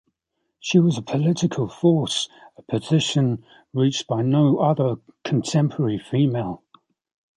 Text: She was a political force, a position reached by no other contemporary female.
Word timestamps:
She 0.59 0.79
was 0.79 0.97
a 0.97 1.03
political 1.03 1.67
force, 1.67 2.27
a 2.57 2.63
position 2.63 3.45
reached 3.71 4.07
by 4.07 4.23
no 4.23 4.57
other 4.57 4.95
contemporary 5.23 5.99
female. 5.99 6.63